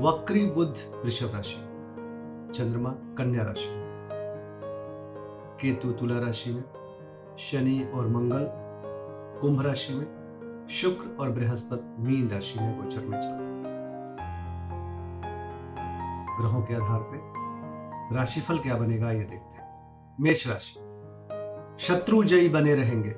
वक्री 0.00 0.44
बुद्ध 0.46 0.74
वृषभ 1.04 1.34
राशि, 1.34 1.56
चंद्रमा, 2.54 2.90
कन्या 2.90 3.42
राशि। 3.42 3.68
केतु 5.60 5.92
तुला 5.92 6.18
राशि 6.18 6.50
में, 6.50 6.64
शनि 7.38 7.92
और 7.94 8.06
मंगल, 8.06 8.46
कुंभ 9.40 9.62
राशि 9.66 9.94
में, 9.94 10.66
शुक्र 10.70 11.16
और 11.20 11.30
बृहस्पति 11.30 12.02
मीन 12.02 12.28
राशि 12.30 12.60
में 12.60 12.76
गोचर 12.76 13.00
में 13.00 13.20
चल 13.20 13.42
ग्रहों 16.38 16.62
के 16.62 16.74
आधार 16.74 17.00
पर 17.00 18.16
राशिफल 18.16 18.58
क्या 18.58 18.76
बनेगा 18.76 19.12
ये 19.12 19.18
देखते 19.18 19.62
हैं। 19.62 20.16
मेष 20.20 20.46
राशि, 20.48 20.74
शत्रु 21.78 22.24
जयी 22.24 22.48
बने 22.48 22.74
रहेंगे, 22.74 23.14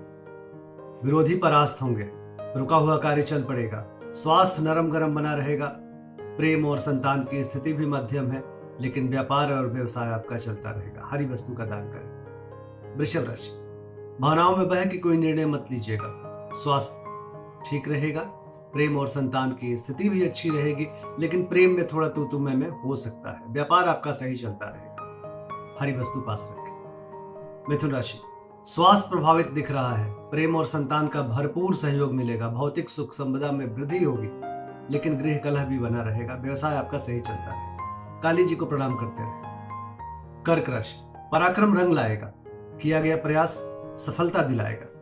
विरोधी 1.04 1.36
परास्त 1.36 1.82
होंगे, 1.82 2.10
रुका 2.58 2.76
हुआ 2.76 2.96
कार्य 2.96 3.22
चल 3.22 3.42
पड़ेगा, 3.42 3.84
स्वास्थ्य 4.04 4.62
नरम 4.62 4.90
गरम 4.90 5.14
बना 5.14 5.34
रहेगा 5.34 5.76
प्रेम 6.36 6.66
और 6.66 6.78
संतान 6.78 7.24
की 7.24 7.44
स्थिति 7.44 7.72
भी 7.72 7.86
मध्यम 7.86 8.26
है, 8.26 8.44
लेकिन 8.80 9.08
व्यापार 9.08 9.52
और 9.52 9.66
व्यवसाय 9.66 10.10
आपका 10.10 10.36
चलता 10.36 10.70
रहेगा। 10.70 11.08
हरी 11.10 11.26
वस्तु 11.26 11.54
का 11.54 11.66
दान 11.66 11.82
करें। 11.82 12.16
वृषभ 12.98 13.20
राशि। 13.20 13.50
भावनाओं 14.20 14.56
में 14.56 14.68
बह 14.68 14.84
के 14.84 14.98
कोई 14.98 15.18
निर्णय 15.18 15.46
मत 15.46 15.66
लीजिएगा। 15.72 16.22
स्वास्थ्य 16.52 17.06
ठीक 17.70 17.88
रहेगा, 17.88 18.22
प्रेम 18.72 18.98
और 18.98 19.08
संतान 19.08 19.50
की 19.50 19.76
स्थिति 19.76 20.08
भी 20.08 20.24
अच्छी 20.24 20.50
रहेगी, 20.50 20.86
लेकिन 21.18 21.44
प्रेम 21.44 21.70
में 21.70 21.86
थोड़ा 21.86 22.08
तू 22.08 22.24
तुम्हें 22.24 22.56
में 22.56 22.70
हो 22.70 22.96
सकता 22.96 23.30
है। 23.30 23.42
व्यापार 23.48 23.88
आपका 23.88 24.12
सही 24.12 24.36
चलता 24.36 24.66
रहेगा। 24.66 24.96
हरी 25.80 25.92
वस्तु 25.92 26.20
पास 26.20 26.48
रखें। 26.52 26.76
मिथुन 27.68 27.90
राशि। 27.90 28.18
स्वास्थ्य 28.64 29.10
प्रभावित 29.10 29.48
दिख 29.48 29.70
रहा 29.70 29.92
है। 29.92 30.12
प्रेम 30.12 30.56
और 30.56 30.64
संतान 30.64 31.08
का 31.08 31.22
भरपूर 31.22 31.74
सहयोग 31.74 32.12
मिलेगा। 32.12 32.48
भौतिक 32.48 32.90
सुख 32.90 33.12
संपदा 33.12 33.52
में 33.52 33.66
वृद्धि 33.66 34.04
होगी। 34.04 34.55
लेकिन 34.90 35.18
गृह 35.18 35.36
कलह 35.38 35.64
भी 35.64 35.78
बना 35.78 36.02
रहेगा, 36.02 36.34
व्यवसाय 36.34 36.76
आपका 36.76 36.98
सही 36.98 37.20
चलता 37.20 37.44
रहेगा 37.44 38.20
काली 38.22 38.44
जी 38.44 38.56
को 38.56 38.66
प्रणाम 38.66 38.96
करते 38.96 39.22
रहे 39.22 39.54
कर्क 40.44 40.70
राशि 40.70 40.96
पराक्रम 41.32 41.78
रंग 41.78 41.92
लाएगा, 41.92 42.32
किया 42.82 43.00
गया 43.00 43.16
प्रयास 43.16 43.50
सफलता 43.98 44.42
दिलाएगा। 44.42 44.92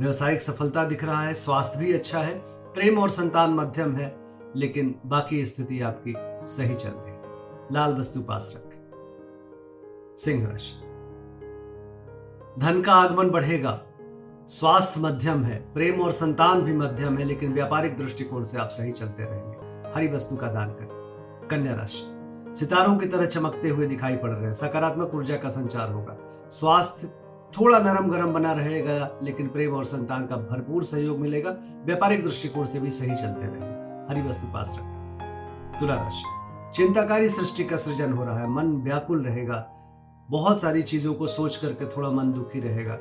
व्यवसायिक 0.00 0.42
सफलता 0.42 0.84
दिख 0.84 1.04
रहा 1.04 1.22
है, 1.22 1.34
स्वास्थ्य 1.34 1.78
भी 1.78 1.92
अच्छा 1.92 2.18
है, 2.18 2.38
प्रेम 2.72 2.98
और 2.98 3.10
संतान 3.10 3.50
मध्यम 3.50 3.96
है, 3.96 4.14
लेकिन 4.56 4.94
बाकी 5.06 5.46
स्थिति 5.46 5.80
आपकी 5.80 6.14
सही 6.46 6.74
चल 6.74 6.90
रही 6.90 7.12
है। 7.12 7.22
लाल 7.72 7.98
वस्तु 7.98 8.20
पास 8.20 8.52
रखें। 8.56 10.16
सिंह 10.18 10.48
राशि। 10.48 10.80
धन 12.60 12.82
का 12.82 12.92
आगमन 12.92 13.30
बढ़ेगा 13.30 13.70
स्वास्थ्य 14.46 15.00
मध्यम 15.00 15.44
है, 15.44 15.72
प्रेम 15.74 16.00
और 16.00 16.12
संतान 16.12 16.62
भी 16.62 16.72
मध्यम 16.72 17.18
है, 17.18 17.24
लेकिन 17.24 17.52
व्यापारिक 17.52 17.96
दृष्टिकोण 17.96 18.42
से 18.42 18.58
आप 18.58 18.68
सही 18.68 18.92
चलते 18.92 19.24
रहेंगे। 19.24 19.56
हरी 19.94 20.08
वस्तु 20.08 20.36
का 20.36 20.46
दान 20.52 20.68
करें। 20.68 20.88
कन्या 21.50 21.74
राशि। 21.74 22.08
सितारों 22.54 22.98
की 22.98 23.06
तरह 23.06 23.26
चमकते 23.26 23.68
हुए 23.68 23.86
दिखाई 23.86 24.16
पड़ 24.16 24.30
रहे 24.30 24.44
हैं। 24.44 24.52
सकारात्मक 24.52 25.14
ऊर्जा 25.14 25.36
का 25.36 25.48
संचार 25.48 25.92
होगा। 25.92 26.16
स्वास्थ्य 26.50 27.08
थोड़ा 27.60 27.78
नरम 27.78 28.10
गरम 28.10 28.32
बना 28.32 28.52
रहेगा, 28.52 29.10
लेकिन 29.22 29.48
प्रेम 29.48 29.74
और 29.74 29.84
संतान 29.84 30.26
का 30.26 30.36
भरपूर 30.36 30.84
सहयोग 30.84 31.18
मिलेगा। 31.18 31.56
व्यापारिक 31.84 32.24
दृष्टिकोण 32.24 32.64
से 32.64 32.80
भी 32.80 32.90
सही 32.90 33.10
चलते 33.10 33.46
रहेंगे। 33.46 33.82
हरी 34.12 34.28
वस्तु 34.28 34.52
पास 34.52 34.76
रखें। 34.78 35.78
तुला 35.80 35.94
राशि। 35.94 36.24
चिंताकारी 36.74 37.28
सृष्टि 37.28 37.64
का 37.64 37.76
सृजन 37.76 38.12
हो 38.12 38.24
रहा 38.24 38.38
है। 38.38 38.50
मन 38.50 38.66
व्याकुल 38.66 39.24
रहेगा। 39.24 39.72
बहुत 40.30 40.60
सारी 40.60 40.82
चीज़ों 40.82 41.14
को 41.14 41.26
सोच 41.26 41.56
करके 41.56 41.84
थोड़ा 41.84 42.10
मन 42.10 42.32
दुखी 42.32 42.60
रहेगा। 42.60 42.98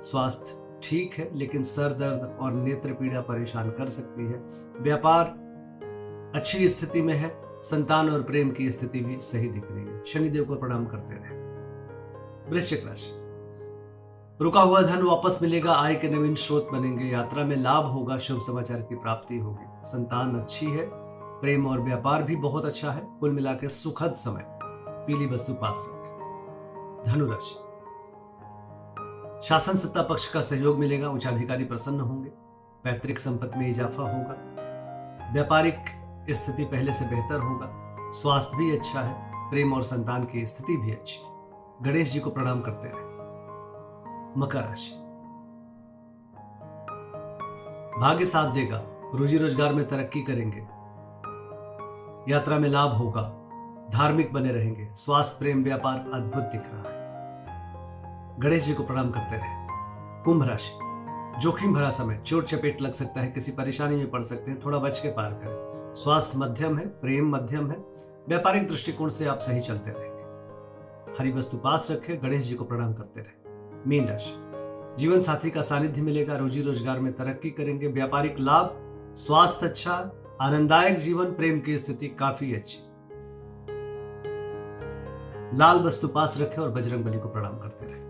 स्वास्थ्य 0.00 0.69
ठीक 0.82 1.14
है, 1.14 1.38
लेकिन 1.38 1.62
सर 1.62 1.88
दर्द 1.88 2.38
और 2.40 2.52
नेत्र 2.52 2.92
पीड़ा 2.92 3.20
परेशान 3.20 3.70
कर 3.70 3.88
सकती 3.88 4.26
है। 4.26 4.42
व्यापार 4.80 5.50
अच्छी 6.34 6.68
स्थिति 6.68 7.02
में 7.02 7.14
है, 7.14 7.40
संतान 7.62 8.10
और 8.10 8.22
प्रेम 8.22 8.50
की 8.50 8.70
स्थिति 8.70 9.00
भी 9.00 9.20
सही 9.20 9.48
दिख 9.48 9.64
रही 9.70 9.84
है। 9.84 10.04
शनिदेव 10.06 10.44
को 10.44 10.54
प्रणाम 10.54 10.86
करते 10.86 11.14
रहे। 11.14 11.40
वृश्चिक 12.50 12.86
राशि। 12.86 13.20
रुका 14.44 14.60
हुआ 14.60 14.82
धन 14.82 15.02
वापस 15.02 15.38
मिलेगा, 15.42 15.72
आय 15.72 15.94
के 15.94 16.08
नवीन 16.08 16.34
स्रोत 16.34 16.68
बनेंगे, 16.72 17.04
यात्रा 17.04 17.44
में 17.44 17.56
लाभ 17.56 17.84
होगा, 17.84 18.18
शुभ 18.18 18.40
समाचार 18.40 18.82
की 18.82 18.94
प्राप्ति 18.94 19.38
होगी। 19.38 19.66
संतान 19.84 20.40
अच्छी 20.40 20.66
है, 20.66 20.90
प्रेम 21.40 21.66
और 21.66 21.80
व्यापार 21.80 22.22
भी 22.22 22.36
बहुत 22.36 22.64
अच्छा 22.64 22.90
है। 22.90 23.02
कुल 23.20 23.30
मिला 23.30 23.52
के 23.52 23.68
सुखद 23.68 24.12
समय। 24.12 24.58
पीली 25.06 25.26
वस्तु 25.26 25.54
पास 25.54 25.86
रखें। 25.88 26.00
धनुराशि 27.06 27.69
शासन 29.42 29.76
सत्ता 29.76 30.02
पक्ष 30.02 30.26
का 30.32 30.40
सहयोग 30.40 30.78
मिलेगा 30.78 31.08
उच्च 31.08 31.26
अधिकारी 31.26 31.64
प्रसन्न 31.64 32.00
होंगे, 32.00 32.30
पैतृक 32.84 33.18
संपत्ति 33.18 33.58
में 33.58 33.68
इजाफा 33.68 34.02
होगा, 34.02 35.32
व्यापारिक 35.32 35.76
स्थिति 36.30 36.64
पहले 36.64 36.92
से 36.92 37.04
बेहतर 37.04 37.40
होगा, 37.40 37.68
स्वास्थ्य 38.12 38.56
भी 38.56 38.76
अच्छा 38.76 39.00
है, 39.00 39.14
प्रेम 39.50 39.72
और 39.72 39.82
संतान 39.82 40.24
की 40.24 40.44
स्थिति 40.46 40.76
भी 40.76 40.92
अच्छी 40.92 41.20
गणेश 41.82 42.12
जी 42.12 42.20
को 42.20 42.30
प्रणाम 42.30 42.60
करते 42.60 42.88
रहे। 42.88 43.08
मकर 44.40 44.64
राशि। 44.64 44.92
भाग्य 48.00 48.26
साथ 48.26 48.52
देगा, 48.54 48.82
रोजी 49.14 49.38
रोज़गार 49.38 49.74
में 49.74 49.86
तरक्की 49.88 50.22
करेंगे, 50.22 50.66
यात्रा 52.32 52.58
में 52.58 52.68
लाभ 52.68 52.96
होगा, 52.98 53.22
धार्मिक 53.92 54.32
बने 54.32 54.52
रहेंगे, 54.52 54.88
स्वास्थ्य, 54.94 55.38
प्रेम, 55.38 55.64
व्यापार 55.64 56.10
अद्भुत 56.14 56.42
दिख 56.44 56.72
रहा 56.72 56.90
है। 56.90 56.99
गणेश 58.40 58.64
जी 58.64 58.74
को 58.74 58.82
प्रणाम 58.82 59.10
करते 59.10 59.36
रहे। 59.36 59.66
कुंभ 60.24 60.44
राशि। 60.44 60.72
जोखिम 61.40 61.74
भरा 61.74 61.90
समय। 61.90 62.22
चोट 62.26 62.44
चपेट 62.44 62.82
लग 62.82 62.92
सकता 62.92 63.20
है, 63.20 63.30
किसी 63.30 63.52
परेशानी 63.52 63.96
में 63.96 64.10
पड़ 64.10 64.22
सकते 64.22 64.50
हैं, 64.50 64.64
थोड़ा 64.64 64.78
बच 64.78 64.98
के 64.98 65.08
पार 65.08 65.30
करें। 65.30 65.94
स्वास्थ्य 65.94 66.38
मध्यम 66.38 66.78
है, 66.78 66.86
प्रेम 66.86 67.36
मध्यम 67.36 67.70
है, 67.70 67.76
व्यापारिक 68.28 68.68
दृष्टिकोण 68.68 69.08
से 69.08 69.26
आप 69.26 69.38
सही 69.38 69.60
चलते 69.60 69.90
रहेंगे। 69.90 71.18
हरी 71.18 71.32
वस्तु 71.32 71.56
पास 71.56 71.88
रखें, 71.90 72.22
गणेश 72.22 72.44
जी 72.44 72.54
को 72.54 72.64
प्रणाम 72.64 72.94
करते 72.94 73.20
रहे। 73.20 73.52
मीन 73.88 74.08
राशि। 74.08 74.32
जीवन 74.98 75.20
साथी 75.20 75.50
का 75.50 75.62
सानिध्य 75.62 76.02
मिलेगा, 76.02 76.36
रोजी 76.36 76.62
रोज़गार 76.62 76.98
में 76.98 77.12
तरक्की 77.12 77.50
करेंगे, 77.50 77.86
व्यापारिक 77.86 78.36
लाभ, 78.38 78.76
स्वास्थ्य 79.14 79.66
अच्छा 79.66 80.12
आनंददायक 80.40 80.98
जीवन, 80.98 81.24
प्रेम 81.24 81.60
की 81.60 81.78
स्थिति 81.78 82.08
काफ़ी 82.08 82.54
अच्छी। 82.54 82.78
लाल 85.58 85.78
वस्तु 85.78 86.08
पास 86.08 86.40
रखें 86.40 86.62
और 86.62 86.70
बजरंग 86.70 87.04
बली 87.04 87.18
को 87.18 87.28
प्रणाम 87.28 87.58
करते 87.58 87.86
रहे। 87.86 88.09